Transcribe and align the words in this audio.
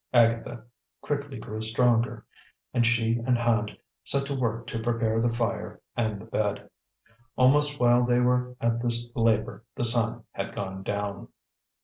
Agatha 0.13 0.63
quickly 1.01 1.37
grew 1.37 1.61
stronger; 1.61 2.25
and 2.73 2.87
she 2.87 3.19
and 3.23 3.37
Hand 3.37 3.77
set 4.03 4.25
to 4.25 4.33
work 4.33 4.65
to 4.65 4.81
prepare 4.81 5.21
the 5.21 5.29
fire 5.31 5.79
and 5.95 6.19
the 6.19 6.25
bed. 6.25 6.67
Almost 7.35 7.79
while 7.79 8.03
they 8.03 8.19
were 8.19 8.55
at 8.59 8.81
this 8.81 9.07
labor, 9.13 9.63
the 9.75 9.85
sun 9.85 10.23
had 10.31 10.55
gone 10.55 10.81
down. 10.81 11.27